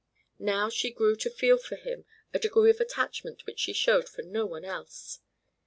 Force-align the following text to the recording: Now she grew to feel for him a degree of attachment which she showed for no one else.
Now 0.39 0.67
she 0.67 0.89
grew 0.89 1.15
to 1.17 1.29
feel 1.29 1.59
for 1.59 1.75
him 1.75 2.05
a 2.33 2.39
degree 2.39 2.71
of 2.71 2.79
attachment 2.79 3.45
which 3.45 3.59
she 3.59 3.73
showed 3.73 4.09
for 4.09 4.23
no 4.23 4.47
one 4.47 4.65
else. 4.65 5.19